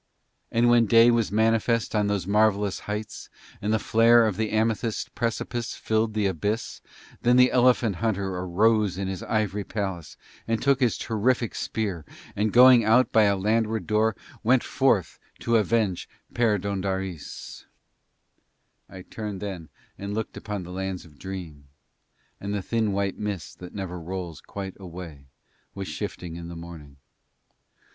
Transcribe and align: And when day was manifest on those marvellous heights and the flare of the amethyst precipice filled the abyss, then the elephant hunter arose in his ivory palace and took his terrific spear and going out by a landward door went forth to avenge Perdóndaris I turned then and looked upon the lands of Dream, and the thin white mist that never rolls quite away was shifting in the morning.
And 0.51 0.67
when 0.67 0.87
day 0.87 1.11
was 1.11 1.31
manifest 1.31 1.93
on 1.93 2.07
those 2.07 2.25
marvellous 2.25 2.79
heights 2.89 3.29
and 3.61 3.71
the 3.71 3.77
flare 3.77 4.25
of 4.25 4.35
the 4.35 4.49
amethyst 4.49 5.13
precipice 5.13 5.75
filled 5.75 6.15
the 6.15 6.25
abyss, 6.25 6.81
then 7.21 7.37
the 7.37 7.51
elephant 7.51 7.97
hunter 7.97 8.35
arose 8.35 8.97
in 8.97 9.07
his 9.07 9.21
ivory 9.21 9.63
palace 9.63 10.17
and 10.47 10.59
took 10.59 10.79
his 10.79 10.97
terrific 10.97 11.53
spear 11.53 12.03
and 12.35 12.51
going 12.51 12.83
out 12.83 13.11
by 13.11 13.25
a 13.25 13.37
landward 13.37 13.85
door 13.85 14.15
went 14.41 14.63
forth 14.63 15.19
to 15.41 15.57
avenge 15.57 16.09
Perdóndaris 16.33 17.65
I 18.89 19.03
turned 19.03 19.39
then 19.39 19.69
and 19.99 20.15
looked 20.15 20.35
upon 20.35 20.63
the 20.63 20.71
lands 20.71 21.05
of 21.05 21.19
Dream, 21.19 21.67
and 22.39 22.55
the 22.55 22.63
thin 22.63 22.91
white 22.91 23.19
mist 23.19 23.59
that 23.59 23.75
never 23.75 23.99
rolls 23.99 24.41
quite 24.41 24.73
away 24.79 25.25
was 25.75 25.87
shifting 25.87 26.37
in 26.37 26.47
the 26.47 26.55
morning. 26.55 26.97